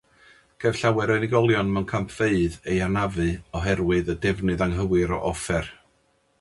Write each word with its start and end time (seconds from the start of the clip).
Caiff 0.63 0.77
llawer 0.79 1.11
o 1.15 1.17
unigolion 1.19 1.69
mewn 1.75 1.85
campfeydd 1.91 2.57
eu 2.73 2.79
hanafu 2.87 3.29
oherwydd 3.61 4.13
y 4.17 4.19
defnydd 4.27 4.67
anghywir 4.71 5.17
o 5.19 5.25
offer. 5.35 5.75